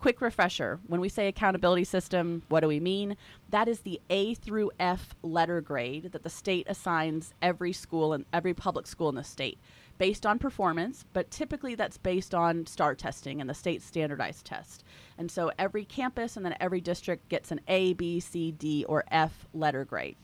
Quick 0.00 0.20
refresher 0.20 0.80
when 0.86 1.00
we 1.00 1.08
say 1.08 1.28
accountability 1.28 1.84
system, 1.84 2.42
what 2.48 2.60
do 2.60 2.68
we 2.68 2.80
mean? 2.80 3.16
That 3.50 3.68
is 3.68 3.80
the 3.80 4.00
A 4.10 4.34
through 4.34 4.70
F 4.78 5.14
letter 5.22 5.60
grade 5.60 6.12
that 6.12 6.22
the 6.22 6.30
state 6.30 6.66
assigns 6.68 7.32
every 7.40 7.72
school 7.72 8.12
and 8.12 8.24
every 8.32 8.54
public 8.54 8.86
school 8.86 9.08
in 9.08 9.14
the 9.14 9.24
state 9.24 9.58
based 9.98 10.26
on 10.26 10.38
performance, 10.38 11.04
but 11.12 11.30
typically 11.30 11.74
that's 11.74 11.98
based 11.98 12.34
on 12.34 12.66
STAAR 12.66 12.94
testing 12.94 13.40
and 13.40 13.48
the 13.48 13.54
state 13.54 13.82
standardized 13.82 14.44
test. 14.44 14.84
And 15.18 15.30
so 15.30 15.52
every 15.58 15.84
campus 15.84 16.36
and 16.36 16.44
then 16.44 16.56
every 16.60 16.80
district 16.80 17.28
gets 17.28 17.50
an 17.50 17.60
A, 17.68 17.92
B, 17.94 18.20
C, 18.20 18.50
D, 18.52 18.84
or 18.84 19.04
F 19.10 19.46
letter 19.54 19.84
grade. 19.84 20.16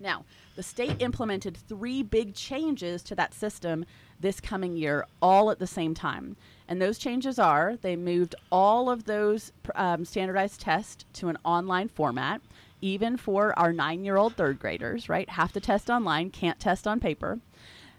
Now, 0.00 0.24
the 0.54 0.62
state 0.62 1.02
implemented 1.02 1.56
three 1.56 2.02
big 2.02 2.34
changes 2.34 3.02
to 3.04 3.14
that 3.16 3.34
system 3.34 3.84
this 4.20 4.40
coming 4.40 4.76
year, 4.76 5.06
all 5.20 5.50
at 5.50 5.58
the 5.58 5.66
same 5.66 5.94
time. 5.94 6.36
And 6.68 6.80
those 6.80 6.98
changes 6.98 7.38
are 7.38 7.76
they 7.76 7.96
moved 7.96 8.34
all 8.50 8.90
of 8.90 9.04
those 9.04 9.52
um, 9.74 10.04
standardized 10.04 10.60
tests 10.60 11.04
to 11.14 11.28
an 11.28 11.38
online 11.44 11.88
format, 11.88 12.40
even 12.80 13.16
for 13.16 13.58
our 13.58 13.72
nine 13.72 14.04
year 14.04 14.16
old 14.16 14.34
third 14.36 14.58
graders, 14.58 15.08
right? 15.08 15.28
Have 15.30 15.52
to 15.52 15.60
test 15.60 15.90
online, 15.90 16.30
can't 16.30 16.60
test 16.60 16.86
on 16.86 17.00
paper. 17.00 17.40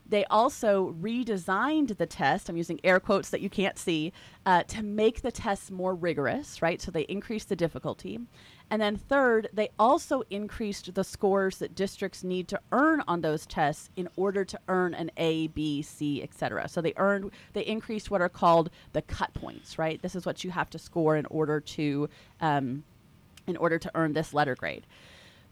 They 0.09 0.25
also 0.25 0.95
redesigned 0.99 1.97
the 1.97 2.05
test. 2.07 2.49
I'm 2.49 2.57
using 2.57 2.79
air 2.83 2.99
quotes 2.99 3.29
that 3.29 3.41
you 3.41 3.49
can't 3.49 3.77
see 3.77 4.11
uh, 4.45 4.63
to 4.63 4.81
make 4.83 5.21
the 5.21 5.31
tests 5.31 5.69
more 5.69 5.93
rigorous, 5.93 6.61
right? 6.61 6.81
So 6.81 6.89
they 6.89 7.03
increased 7.03 7.49
the 7.49 7.55
difficulty. 7.55 8.19
And 8.71 8.81
then 8.81 8.97
third, 8.97 9.49
they 9.53 9.69
also 9.77 10.23
increased 10.29 10.93
the 10.93 11.03
scores 11.03 11.57
that 11.57 11.75
districts 11.75 12.23
need 12.23 12.47
to 12.49 12.59
earn 12.71 13.03
on 13.07 13.21
those 13.21 13.45
tests 13.45 13.89
in 13.95 14.09
order 14.15 14.43
to 14.45 14.59
earn 14.67 14.93
an 14.93 15.11
A, 15.17 15.47
B, 15.47 15.81
C, 15.81 16.21
etc. 16.23 16.67
So 16.67 16.81
they 16.81 16.93
earned 16.97 17.31
they 17.53 17.65
increased 17.65 18.11
what 18.11 18.21
are 18.21 18.29
called 18.29 18.69
the 18.93 19.01
cut 19.01 19.33
points, 19.33 19.77
right? 19.77 20.01
This 20.01 20.15
is 20.15 20.25
what 20.25 20.43
you 20.43 20.51
have 20.51 20.69
to 20.71 20.79
score 20.79 21.15
in 21.15 21.25
order 21.27 21.59
to 21.59 22.09
um, 22.41 22.83
in 23.47 23.57
order 23.57 23.79
to 23.79 23.91
earn 23.95 24.13
this 24.13 24.33
letter 24.33 24.55
grade. 24.55 24.85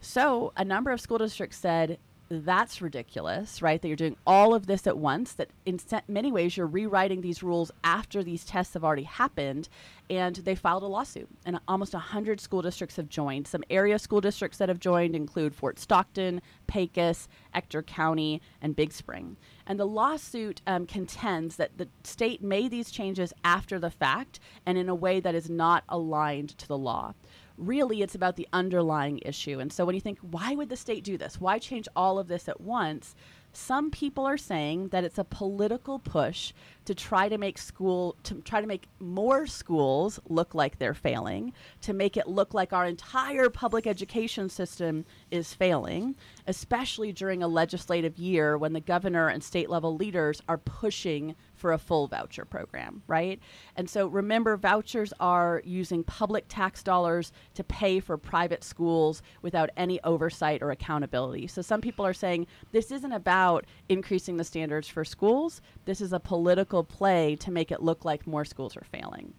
So 0.00 0.52
a 0.56 0.64
number 0.64 0.92
of 0.92 1.00
school 1.00 1.18
districts 1.18 1.58
said 1.58 1.98
that's 2.30 2.82
ridiculous, 2.82 3.62
right? 3.62 3.80
That 3.80 3.88
you're 3.88 3.96
doing 3.96 4.16
all 4.26 4.54
of 4.54 4.66
this 4.66 4.86
at 4.86 4.98
once, 4.98 5.32
that 5.34 5.48
in 5.64 5.80
many 6.08 6.30
ways 6.30 6.56
you're 6.56 6.66
rewriting 6.66 7.20
these 7.20 7.42
rules 7.42 7.70
after 7.82 8.22
these 8.22 8.44
tests 8.44 8.74
have 8.74 8.84
already 8.84 9.04
happened. 9.04 9.68
And 10.10 10.36
they 10.36 10.54
filed 10.54 10.82
a 10.82 10.86
lawsuit. 10.86 11.28
And 11.46 11.58
almost 11.68 11.94
100 11.94 12.40
school 12.40 12.62
districts 12.62 12.96
have 12.96 13.08
joined. 13.08 13.46
Some 13.46 13.64
area 13.70 13.98
school 13.98 14.20
districts 14.20 14.58
that 14.58 14.68
have 14.68 14.80
joined 14.80 15.14
include 15.14 15.54
Fort 15.54 15.78
Stockton, 15.78 16.42
Pecos, 16.66 17.28
Ector 17.54 17.82
County, 17.82 18.42
and 18.60 18.76
Big 18.76 18.92
Spring. 18.92 19.36
And 19.66 19.78
the 19.78 19.86
lawsuit 19.86 20.62
um, 20.66 20.86
contends 20.86 21.56
that 21.56 21.76
the 21.76 21.88
state 22.04 22.42
made 22.42 22.70
these 22.70 22.90
changes 22.90 23.32
after 23.44 23.78
the 23.78 23.90
fact 23.90 24.40
and 24.64 24.78
in 24.78 24.88
a 24.88 24.94
way 24.94 25.20
that 25.20 25.34
is 25.34 25.50
not 25.50 25.84
aligned 25.88 26.56
to 26.58 26.68
the 26.68 26.78
law 26.78 27.14
really 27.58 28.02
it's 28.02 28.14
about 28.14 28.36
the 28.36 28.48
underlying 28.52 29.18
issue. 29.24 29.58
And 29.58 29.72
so 29.72 29.84
when 29.84 29.94
you 29.94 30.00
think, 30.00 30.18
why 30.20 30.54
would 30.54 30.68
the 30.68 30.76
state 30.76 31.04
do 31.04 31.18
this? 31.18 31.40
Why 31.40 31.58
change 31.58 31.88
all 31.94 32.18
of 32.18 32.28
this 32.28 32.48
at 32.48 32.60
once? 32.60 33.14
Some 33.52 33.90
people 33.90 34.24
are 34.26 34.36
saying 34.36 34.88
that 34.88 35.04
it's 35.04 35.18
a 35.18 35.24
political 35.24 35.98
push 35.98 36.52
to 36.88 36.94
try 36.94 37.28
to 37.28 37.36
make 37.36 37.58
school 37.58 38.16
to 38.22 38.36
try 38.36 38.62
to 38.62 38.66
make 38.66 38.88
more 38.98 39.46
schools 39.46 40.18
look 40.26 40.54
like 40.54 40.78
they're 40.78 40.94
failing, 40.94 41.52
to 41.82 41.92
make 41.92 42.16
it 42.16 42.26
look 42.26 42.54
like 42.54 42.72
our 42.72 42.86
entire 42.86 43.50
public 43.50 43.86
education 43.86 44.48
system 44.48 45.04
is 45.30 45.52
failing, 45.52 46.16
especially 46.46 47.12
during 47.12 47.42
a 47.42 47.46
legislative 47.46 48.16
year 48.16 48.56
when 48.56 48.72
the 48.72 48.80
governor 48.80 49.28
and 49.28 49.44
state 49.44 49.68
level 49.68 49.96
leaders 49.96 50.40
are 50.48 50.56
pushing 50.56 51.36
for 51.58 51.72
a 51.72 51.78
full 51.78 52.06
voucher 52.06 52.44
program, 52.44 53.02
right? 53.06 53.38
And 53.76 53.90
so 53.90 54.06
remember, 54.06 54.56
vouchers 54.56 55.12
are 55.20 55.60
using 55.66 56.04
public 56.04 56.44
tax 56.48 56.82
dollars 56.82 57.32
to 57.54 57.64
pay 57.64 58.00
for 58.00 58.16
private 58.16 58.64
schools 58.64 59.22
without 59.42 59.68
any 59.76 60.00
oversight 60.04 60.62
or 60.62 60.70
accountability. 60.70 61.48
So 61.48 61.60
some 61.60 61.80
people 61.80 62.06
are 62.06 62.14
saying 62.14 62.46
this 62.72 62.90
isn't 62.90 63.12
about 63.12 63.66
increasing 63.88 64.36
the 64.36 64.44
standards 64.44 64.88
for 64.88 65.04
schools, 65.04 65.60
this 65.84 66.00
is 66.00 66.12
a 66.12 66.20
political 66.20 66.77
play 66.84 67.36
to 67.36 67.50
make 67.50 67.70
it 67.70 67.82
look 67.82 68.04
like 68.04 68.26
more 68.26 68.44
schools 68.44 68.76
are 68.76 68.86
failing. 68.90 69.34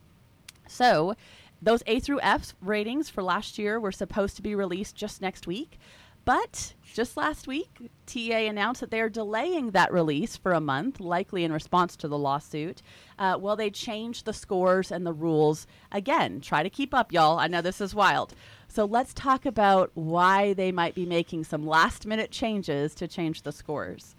So, 0.67 1.15
those 1.61 1.83
A 1.87 1.99
through 1.99 2.21
F 2.21 2.55
ratings 2.61 3.09
for 3.09 3.21
last 3.21 3.57
year 3.57 3.79
were 3.79 3.91
supposed 3.91 4.35
to 4.37 4.41
be 4.41 4.55
released 4.55 4.95
just 4.95 5.21
next 5.21 5.47
week. 5.47 5.77
But 6.25 6.75
just 6.93 7.17
last 7.17 7.47
week, 7.47 7.89
TEA 8.05 8.45
announced 8.47 8.81
that 8.81 8.91
they 8.91 9.01
are 9.01 9.09
delaying 9.09 9.71
that 9.71 9.91
release 9.91 10.37
for 10.37 10.51
a 10.51 10.61
month, 10.61 10.99
likely 10.99 11.43
in 11.43 11.51
response 11.51 11.95
to 11.95 12.07
the 12.07 12.17
lawsuit. 12.17 12.81
Uh, 13.17 13.37
well, 13.39 13.55
they 13.55 13.69
changed 13.69 14.25
the 14.25 14.33
scores 14.33 14.91
and 14.91 15.05
the 15.05 15.13
rules 15.13 15.65
again. 15.91 16.39
Try 16.39 16.61
to 16.61 16.69
keep 16.69 16.93
up, 16.93 17.11
y'all. 17.11 17.39
I 17.39 17.47
know 17.47 17.61
this 17.61 17.81
is 17.81 17.95
wild. 17.95 18.35
So 18.67 18.85
let's 18.85 19.13
talk 19.13 19.45
about 19.45 19.91
why 19.95 20.53
they 20.53 20.71
might 20.71 20.93
be 20.93 21.05
making 21.05 21.45
some 21.45 21.65
last 21.65 22.05
minute 22.05 22.31
changes 22.31 22.93
to 22.95 23.07
change 23.07 23.41
the 23.41 23.51
scores. 23.51 24.15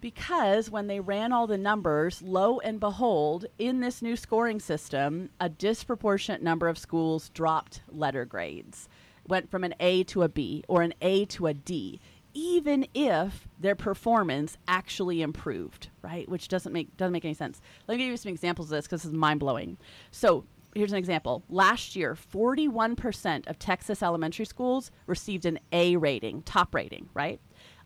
Because 0.00 0.70
when 0.70 0.86
they 0.86 1.00
ran 1.00 1.32
all 1.32 1.46
the 1.46 1.58
numbers, 1.58 2.22
lo 2.22 2.60
and 2.60 2.78
behold, 2.78 3.46
in 3.58 3.80
this 3.80 4.00
new 4.00 4.14
scoring 4.14 4.60
system, 4.60 5.30
a 5.40 5.48
disproportionate 5.48 6.42
number 6.42 6.68
of 6.68 6.78
schools 6.78 7.30
dropped 7.30 7.82
letter 7.88 8.24
grades 8.24 8.88
went 9.26 9.50
from 9.50 9.64
an 9.64 9.74
A 9.78 10.04
to 10.04 10.22
a 10.22 10.28
B 10.28 10.64
or 10.68 10.82
an 10.82 10.94
A 11.02 11.24
to 11.26 11.46
a 11.46 11.54
D, 11.54 12.00
even 12.32 12.86
if 12.94 13.46
their 13.58 13.74
performance 13.74 14.56
actually 14.66 15.22
improved, 15.22 15.90
right? 16.02 16.28
Which 16.28 16.48
doesn't 16.48 16.72
make 16.72 16.96
doesn't 16.96 17.12
make 17.12 17.24
any 17.24 17.34
sense. 17.34 17.60
Let 17.86 17.96
me 17.96 18.04
give 18.04 18.10
you 18.10 18.16
some 18.16 18.30
examples 18.30 18.68
of 18.68 18.76
this 18.76 18.86
because 18.86 19.02
this 19.02 19.10
is 19.10 19.16
mind 19.16 19.40
blowing. 19.40 19.76
So 20.10 20.44
here's 20.74 20.92
an 20.92 20.98
example. 20.98 21.42
Last 21.48 21.96
year, 21.96 22.14
41% 22.14 23.48
of 23.48 23.58
Texas 23.58 24.02
elementary 24.02 24.46
schools 24.46 24.90
received 25.06 25.44
an 25.46 25.58
A 25.72 25.96
rating, 25.96 26.42
top 26.42 26.74
rating, 26.74 27.08
right? 27.14 27.40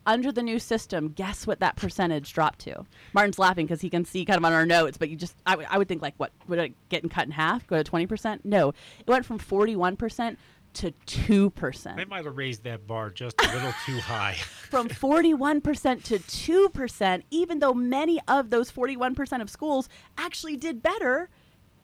Under 0.05 0.31
the 0.31 0.43
new 0.43 0.59
system, 0.59 1.09
guess 1.09 1.47
what 1.47 1.59
that 1.61 1.75
percentage 1.77 2.33
dropped 2.33 2.59
to? 2.59 2.85
Martin's 3.13 3.39
laughing 3.39 3.65
because 3.65 3.81
he 3.81 3.89
can 3.89 4.03
see 4.03 4.25
kind 4.25 4.37
of 4.37 4.43
on 4.43 4.51
our 4.51 4.65
notes, 4.65 4.97
but 4.97 5.09
you 5.09 5.15
just, 5.15 5.35
I, 5.45 5.51
w- 5.51 5.67
I 5.71 5.77
would 5.77 5.87
think 5.87 6.01
like, 6.01 6.13
what, 6.17 6.31
would 6.47 6.59
it 6.59 6.73
get 6.89 7.09
cut 7.09 7.25
in 7.25 7.31
half, 7.31 7.65
go 7.67 7.81
to 7.81 7.89
20%? 7.89 8.41
No, 8.43 8.69
it 8.69 9.07
went 9.07 9.25
from 9.25 9.39
41% 9.39 10.35
to 10.73 10.91
2%. 11.05 11.95
They 11.95 12.05
might 12.05 12.25
have 12.25 12.35
raised 12.35 12.63
that 12.63 12.85
bar 12.87 13.09
just 13.11 13.39
a 13.41 13.53
little 13.53 13.73
too 13.85 13.99
high. 13.99 14.33
From 14.69 14.89
41% 14.89 16.03
to 16.05 16.17
2%, 16.17 17.23
even 17.29 17.59
though 17.59 17.75
many 17.75 18.19
of 18.27 18.49
those 18.49 18.71
41% 18.71 19.41
of 19.41 19.49
schools 19.51 19.87
actually 20.17 20.57
did 20.57 20.81
better 20.81 21.29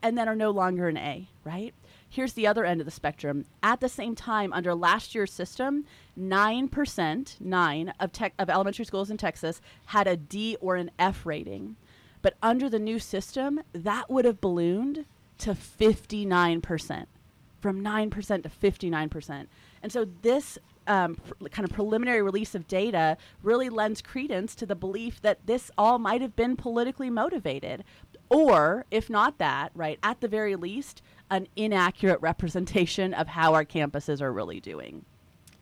and 0.02 0.18
then 0.18 0.28
are 0.28 0.36
no 0.36 0.50
longer 0.50 0.88
an 0.88 0.98
A, 0.98 1.30
right? 1.44 1.76
Here's 2.10 2.34
the 2.34 2.48
other 2.48 2.66
end 2.66 2.82
of 2.82 2.86
the 2.86 2.92
spectrum. 2.92 3.46
At 3.62 3.80
the 3.80 3.90
same 3.90 4.16
time, 4.16 4.52
under 4.52 4.74
last 4.74 5.14
year's 5.14 5.32
system, 5.32 5.86
9%, 6.20 7.40
9 7.40 7.94
of, 8.00 8.12
of 8.40 8.50
elementary 8.50 8.86
schools 8.86 9.12
in 9.12 9.18
Texas 9.18 9.62
had 9.88 10.08
a 10.08 10.18
D 10.18 10.58
or 10.60 10.76
an 10.76 10.90
F 10.98 11.26
rating. 11.26 11.76
But 12.22 12.36
under 12.42 12.70
the 12.70 12.80
new 12.80 13.00
system, 13.00 13.62
that 13.74 14.10
would 14.10 14.26
have 14.26 14.42
ballooned 14.42 15.06
to 15.40 15.52
59% 15.52 17.06
from 17.62 17.84
9% 17.84 18.44
to 18.44 18.50
59%. 18.50 19.48
And 19.84 19.92
so 19.92 20.08
this 20.22 20.58
um, 20.88 21.16
pr- 21.16 21.48
kind 21.50 21.70
of 21.70 21.74
preliminary 21.74 22.22
release 22.22 22.56
of 22.56 22.68
data 22.68 23.18
really 23.44 23.70
lends 23.70 24.02
credence 24.02 24.56
to 24.56 24.66
the 24.66 24.76
belief 24.76 25.22
that 25.22 25.46
this 25.46 25.70
all 25.78 26.00
might 26.00 26.22
have 26.22 26.36
been 26.36 26.56
politically 26.56 27.10
motivated. 27.10 27.84
Or, 28.30 28.86
if 28.92 29.10
not 29.10 29.38
that, 29.38 29.72
right, 29.74 30.00
at 30.04 30.22
the 30.22 30.28
very 30.28 30.56
least, 30.56 31.02
an 31.30 31.48
inaccurate 31.56 32.22
representation 32.22 33.14
of 33.14 33.28
how 33.28 33.54
our 33.54 33.66
campuses 33.66 34.22
are 34.22 34.32
really 34.32 34.60
doing. 34.60 35.06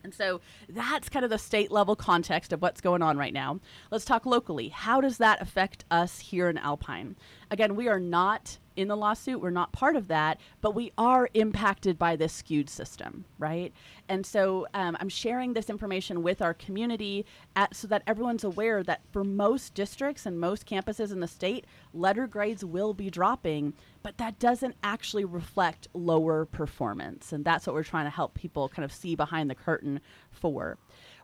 And 0.04 0.14
so 0.14 0.40
that's 0.68 1.08
kind 1.08 1.24
of 1.24 1.30
the 1.30 1.38
state 1.38 1.70
level 1.70 1.96
context 1.96 2.52
of 2.52 2.62
what's 2.62 2.80
going 2.80 3.02
on 3.02 3.18
right 3.18 3.32
now. 3.32 3.60
Let's 3.90 4.04
talk 4.04 4.24
locally. 4.24 4.68
How 4.68 5.00
does 5.00 5.18
that 5.18 5.42
affect 5.42 5.84
us 5.90 6.20
here 6.20 6.48
in 6.48 6.56
Alpine? 6.56 7.16
Again, 7.50 7.76
we 7.76 7.88
are 7.88 8.00
not 8.00 8.58
in 8.78 8.86
the 8.86 8.96
lawsuit. 8.96 9.40
We're 9.40 9.50
not 9.50 9.72
part 9.72 9.96
of 9.96 10.06
that, 10.08 10.38
but 10.60 10.74
we 10.74 10.92
are 10.96 11.28
impacted 11.34 11.98
by 11.98 12.14
this 12.14 12.32
skewed 12.32 12.70
system, 12.70 13.24
right? 13.38 13.72
And 14.08 14.24
so 14.24 14.68
um, 14.72 14.96
I'm 15.00 15.08
sharing 15.08 15.52
this 15.52 15.68
information 15.68 16.22
with 16.22 16.40
our 16.40 16.54
community 16.54 17.26
at, 17.56 17.74
so 17.74 17.88
that 17.88 18.04
everyone's 18.06 18.44
aware 18.44 18.84
that 18.84 19.00
for 19.12 19.24
most 19.24 19.74
districts 19.74 20.26
and 20.26 20.38
most 20.38 20.64
campuses 20.64 21.10
in 21.10 21.18
the 21.18 21.26
state, 21.26 21.66
letter 21.92 22.28
grades 22.28 22.64
will 22.64 22.94
be 22.94 23.10
dropping, 23.10 23.74
but 24.04 24.16
that 24.18 24.38
doesn't 24.38 24.76
actually 24.84 25.24
reflect 25.24 25.88
lower 25.92 26.44
performance. 26.44 27.32
And 27.32 27.44
that's 27.44 27.66
what 27.66 27.74
we're 27.74 27.82
trying 27.82 28.06
to 28.06 28.10
help 28.10 28.34
people 28.34 28.68
kind 28.68 28.84
of 28.84 28.92
see 28.92 29.16
behind 29.16 29.50
the 29.50 29.56
curtain 29.56 30.00
for. 30.30 30.78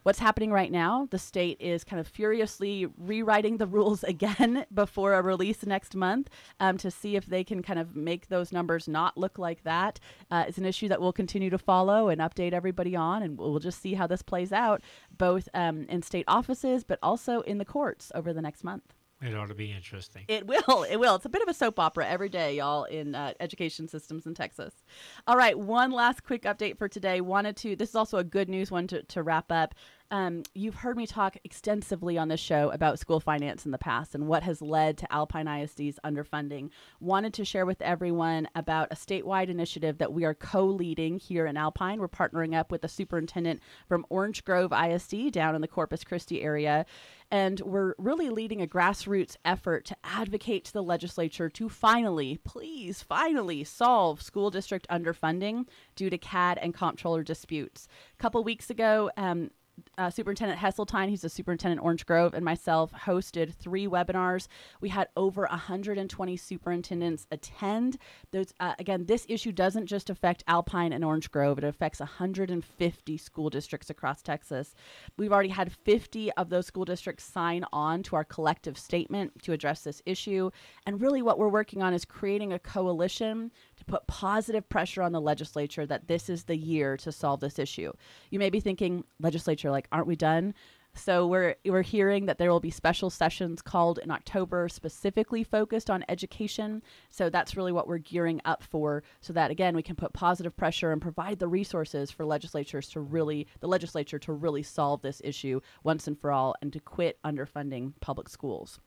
What's 0.05 0.19
happening 0.19 0.53
right 0.53 0.71
now? 0.71 1.09
The 1.11 1.19
state 1.19 1.57
is 1.61 1.83
kind 1.83 1.99
of 1.99 2.07
furiously 2.07 2.87
rewriting 2.99 3.57
the 3.57 3.67
rules 3.79 4.05
again 4.05 4.67
before 4.75 5.15
a 5.15 5.23
release 5.23 5.65
next 5.65 5.97
month 5.97 6.29
um, 6.61 6.77
to 6.77 6.91
see 6.91 7.17
if 7.17 7.25
they 7.25 7.43
can 7.43 7.63
kind 7.63 7.79
of 7.79 7.97
make 7.97 8.29
those 8.29 8.53
numbers 8.53 8.87
not 8.87 9.17
look 9.17 9.39
like 9.39 9.63
that. 9.63 9.99
Uh, 10.31 10.45
it's 10.47 10.59
an 10.59 10.67
issue 10.67 10.89
that 10.89 11.01
we'll 11.01 11.15
continue 11.15 11.49
to 11.49 11.57
follow 11.57 12.11
and 12.11 12.21
update 12.21 12.53
everybody 12.53 12.95
on, 12.95 13.23
and 13.23 13.39
we'll 13.39 13.59
just 13.59 13.81
see 13.81 13.95
how 13.95 14.07
this 14.07 14.21
plays 14.21 14.53
out, 14.53 14.83
both 15.17 15.49
um, 15.55 15.87
in 15.89 16.03
state 16.03 16.27
offices 16.29 16.85
but 16.85 16.99
also 17.03 17.41
in 17.41 17.57
the 17.57 17.65
courts 17.65 18.13
over 18.15 18.35
the 18.35 18.43
next 18.43 18.63
month. 18.63 18.93
It 19.25 19.35
ought 19.35 19.49
to 19.49 19.55
be 19.55 19.73
interesting. 19.73 20.25
It 20.29 20.47
will. 20.47 20.85
It 20.89 20.97
will. 20.97 21.15
It's 21.15 21.25
a 21.25 21.31
bit 21.31 21.41
of 21.41 21.49
a 21.49 21.55
soap 21.55 21.79
opera 21.79 22.07
every 22.07 22.29
day, 22.29 22.57
y'all, 22.57 22.85
in 22.85 23.15
uh, 23.15 23.33
education 23.41 23.89
systems 23.89 24.27
in 24.27 24.35
Texas. 24.35 24.85
All 25.27 25.37
right. 25.37 25.59
One 25.59 25.93
last 25.93 26.25
quick 26.25 26.43
update 26.43 26.77
for 26.77 26.89
today. 26.89 27.23
Wanted 27.23 27.57
to, 27.59 27.75
this 27.75 27.89
is 27.89 27.95
also 27.95 28.19
a 28.19 28.25
good 28.25 28.51
news 28.51 28.71
one 28.71 28.87
to, 28.89 29.03
to 29.03 29.23
wrap 29.23 29.51
up. 29.51 29.75
Um, 30.15 30.45
you've 30.55 30.77
heard 30.77 30.97
me 30.97 31.09
talk 31.09 31.39
extensively 31.43 32.17
on 32.17 32.29
this 32.29 32.39
show 32.39 32.71
about 32.71 33.01
school 33.01 33.19
finance 33.19 33.67
in 33.67 33.73
the 33.73 33.79
past 33.79 34.15
and 34.15 34.29
what 34.29 34.45
has 34.45 34.63
led 34.63 34.97
to 34.99 35.13
Alpine 35.13 35.49
ISD's 35.49 35.99
underfunding. 36.05 36.71
Wanted 37.01 37.35
to 37.35 37.45
share 37.45 37.67
with 37.67 37.83
everyone 37.83 38.47
about 38.55 38.93
a 38.93 38.95
statewide 38.95 39.49
initiative 39.49 39.99
that 39.99 40.13
we 40.13 40.25
are 40.25 40.33
co 40.33 40.67
leading 40.67 41.19
here 41.19 41.47
in 41.47 41.57
Alpine. 41.57 41.99
We're 41.99 42.07
partnering 42.07 42.55
up 42.55 42.71
with 42.71 42.83
the 42.83 42.89
superintendent 42.89 43.61
from 43.89 44.07
Orange 44.09 44.45
Grove 44.45 44.73
ISD 44.73 45.33
down 45.33 45.57
in 45.57 45.63
the 45.63 45.67
Corpus 45.67 46.05
Christi 46.05 46.43
area. 46.43 46.87
And 47.33 47.59
we're 47.63 47.95
really 47.99 48.31
leading 48.31 48.63
a 48.63 48.69
grassroots 48.69 49.37
effort 49.45 49.85
to 49.87 49.97
advocate 50.05 50.67
to 50.67 50.73
the 50.73 50.83
legislature 50.85 51.49
to 51.49 51.69
finally, 51.69 52.39
please, 52.45 53.03
finally 53.03 53.65
solve 53.65 54.23
school 54.23 54.51
district 54.51 54.87
underfunding 54.89 55.67
due 55.97 56.09
to 56.09 56.19
CAD 56.19 56.59
and 56.59 56.73
comptroller 56.73 57.25
disputes. 57.25 57.89
A 58.17 58.23
couple 58.23 58.45
weeks 58.45 58.71
ago, 58.71 59.11
um, 59.17 59.51
uh, 59.97 60.11
Superintendent 60.11 60.61
Hesseltine, 60.61 61.09
he's 61.09 61.23
the 61.23 61.29
superintendent 61.29 61.83
Orange 61.83 62.07
Grove, 62.07 62.35
and 62.35 62.45
myself 62.45 62.93
hosted 62.93 63.55
three 63.55 63.87
webinars. 63.87 64.49
We 64.81 64.89
had 64.89 65.09
over 65.17 65.43
120 65.43 66.37
superintendents 66.37 67.27
attend. 67.31 67.99
Those 68.31 68.53
uh, 68.61 68.75
again, 68.79 69.07
this 69.07 69.27
issue 69.29 69.53
doesn't 69.53 69.87
just 69.87 70.11
affect 70.11 70.45
Alpine 70.47 70.93
and 70.93 71.05
Orange 71.05 71.31
Grove; 71.31 71.59
it 71.59 71.65
affects 71.65 72.01
150 72.01 73.17
school 73.17 73.51
districts 73.51 73.91
across 73.91 74.23
Texas. 74.23 74.75
We've 75.17 75.33
already 75.33 75.51
had 75.51 75.73
50 75.73 76.33
of 76.33 76.49
those 76.51 76.67
school 76.67 76.85
districts 76.85 77.25
sign 77.25 77.65
on 77.73 78.03
to 78.05 78.17
our 78.17 78.25
collective 78.25 78.79
statement 78.79 79.43
to 79.43 79.53
address 79.53 79.83
this 79.83 80.03
issue. 80.07 80.51
And 80.87 81.01
really, 81.01 81.23
what 81.23 81.39
we're 81.39 81.49
working 81.49 81.83
on 81.83 81.95
is 81.95 82.05
creating 82.05 82.53
a 82.53 82.59
coalition 82.59 83.51
to 83.85 83.93
put 83.93 84.07
positive 84.07 84.69
pressure 84.69 85.03
on 85.03 85.13
the 85.13 85.21
legislature 85.21 85.87
that 85.87 86.09
this 86.09 86.29
is 86.29 86.45
the 86.45 86.57
year 86.57 86.97
to 86.99 87.13
solve 87.13 87.41
this 87.41 87.59
issue. 87.59 87.93
You 88.31 88.39
may 88.39 88.51
be 88.51 88.61
thinking, 88.61 89.05
legislature, 89.21 89.71
like, 89.71 89.89
aren't 89.93 90.07
we 90.07 90.17
done? 90.17 90.55
So 90.97 91.27
we're 91.27 91.57
we're 91.65 91.83
hearing 91.83 92.27
that 92.27 92.39
there 92.39 92.51
will 92.51 92.61
be 92.61 92.71
special 92.71 93.11
sessions 93.11 93.61
called 93.61 93.99
in 93.99 94.13
October 94.13 94.69
specifically 94.69 95.43
focused 95.43 95.91
on 95.91 96.05
education. 96.09 96.83
So 97.11 97.29
that's 97.29 97.57
really 97.57 97.73
what 97.73 97.89
we're 97.89 97.99
gearing 97.99 98.41
up 98.45 98.63
for 98.63 99.03
so 99.21 99.33
that 99.33 99.51
again 99.51 99.75
we 99.75 99.83
can 99.83 99.97
put 99.97 100.13
positive 100.13 100.57
pressure 100.57 100.93
and 100.93 101.03
provide 101.03 101.41
the 101.41 101.49
resources 101.49 102.13
for 102.13 102.25
legislatures 102.25 102.89
to 102.91 103.01
really 103.01 103.49
the 103.59 103.67
legislature 103.67 104.21
to 104.21 104.33
really 104.33 104.63
solve 104.63 105.03
this 105.03 105.21
issue 105.25 105.61
once 105.83 106.07
and 106.07 106.19
for 106.21 106.31
all 106.31 106.55
and 106.63 106.73
to 106.73 106.79
quit 106.79 107.19
underfunding 107.25 107.93
public 108.01 108.29
schools. 108.29 108.79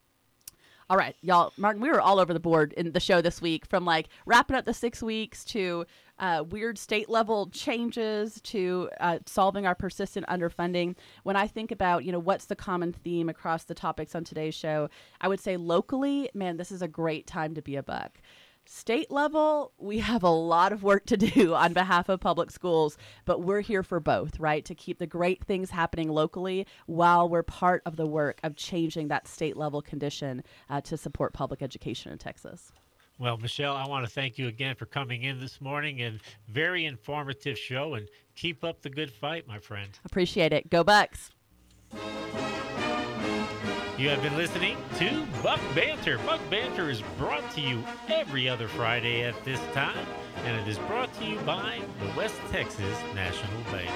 All 0.90 0.96
right, 0.96 1.18
y'all. 1.22 1.52
Martin, 1.58 1.82
we 1.82 1.90
were 1.90 2.00
all 2.00 2.18
over 2.18 2.34
the 2.34 2.40
board 2.40 2.72
in 2.78 2.94
the 2.94 3.02
show 3.02 3.20
this 3.20 3.42
week, 3.42 3.66
from 3.66 3.84
like 3.84 4.08
wrapping 4.26 4.56
up 4.56 4.64
the 4.64 4.74
six 4.74 5.04
weeks 5.04 5.44
to 5.46 5.86
uh, 6.18 6.46
weird 6.50 6.78
state 6.78 7.10
level 7.10 7.50
changes 7.50 8.40
to 8.42 8.90
uh, 9.02 9.20
solving 9.26 9.66
our 9.68 9.76
persistent 9.76 10.26
underfunding. 10.28 10.96
When 11.24 11.36
I 11.36 11.46
think 11.46 11.72
about, 11.72 12.06
you 12.06 12.14
know, 12.14 12.20
what's 12.20 12.46
the 12.46 12.56
common 12.56 12.94
theme 12.94 13.28
across 13.28 13.66
the 13.66 13.74
topics 13.74 14.16
on 14.16 14.24
today's 14.24 14.56
show, 14.56 14.90
I 15.20 15.28
would 15.28 15.42
say 15.42 15.58
locally, 15.58 16.30
man, 16.34 16.56
this 16.56 16.72
is 16.72 16.82
a 16.82 16.88
great 16.88 17.28
time 17.28 17.54
to 17.56 17.62
be 17.62 17.76
a 17.76 17.84
buck. 17.84 18.22
State 18.70 19.10
level, 19.10 19.72
we 19.78 20.00
have 20.00 20.24
a 20.24 20.30
lot 20.30 20.74
of 20.74 20.84
work 20.84 21.06
to 21.06 21.16
do 21.16 21.56
on 21.56 21.72
behalf 21.72 22.10
of 22.10 22.20
public 22.20 22.52
schools, 22.52 22.98
but 23.24 23.42
we're 23.42 23.62
here 23.62 23.82
for 23.82 24.02
both, 24.02 24.38
right? 24.42 24.66
To 24.66 24.76
keep 24.76 25.00
the 25.00 25.08
great 25.08 25.42
things 25.46 25.70
happening 25.70 26.10
locally 26.10 26.68
while 26.86 27.30
we're 27.30 27.44
part 27.44 27.82
of 27.86 27.96
the 27.96 28.06
work 28.06 28.42
of 28.44 28.58
changing 28.58 29.08
that 29.08 29.26
state 29.26 29.56
level 29.56 29.82
condition 29.82 30.44
uh, 30.70 30.82
to 30.82 30.98
support 30.98 31.34
public 31.34 31.62
education 31.62 32.12
in 32.12 32.18
Texas. 32.18 32.74
Well, 33.20 33.38
Michelle, 33.38 33.76
I 33.76 33.88
want 33.88 34.06
to 34.06 34.12
thank 34.12 34.38
you 34.38 34.48
again 34.48 34.76
for 34.76 34.86
coming 34.86 35.24
in 35.24 35.40
this 35.40 35.62
morning 35.62 36.02
and 36.02 36.20
very 36.50 36.86
informative 36.86 37.58
show 37.58 37.94
and 37.94 38.10
keep 38.36 38.66
up 38.66 38.82
the 38.82 38.90
good 38.90 39.12
fight, 39.12 39.48
my 39.48 39.60
friend. 39.60 39.98
Appreciate 40.04 40.52
it. 40.52 40.70
Go 40.70 40.84
Bucks. 40.84 41.32
You 43.98 44.10
have 44.10 44.22
been 44.22 44.38
listening 44.38 44.78
to 44.98 45.26
Buck 45.42 45.60
Banter. 45.74 46.20
Buck 46.20 46.40
Banter 46.52 46.92
is 46.92 47.02
brought 47.18 47.50
to 47.54 47.62
you 47.62 47.84
every 48.08 48.48
other 48.48 48.68
Friday 48.68 49.24
at 49.24 49.44
this 49.44 49.60
time, 49.74 50.06
and 50.44 50.56
it 50.56 50.68
is 50.68 50.78
brought 50.78 51.12
to 51.16 51.26
you 51.26 51.40
by 51.40 51.82
the 52.00 52.16
West 52.16 52.40
Texas 52.52 52.96
National 53.16 53.64
Bank. 53.72 53.90